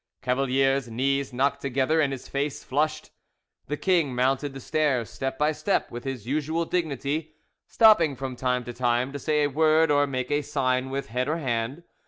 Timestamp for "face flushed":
2.27-3.11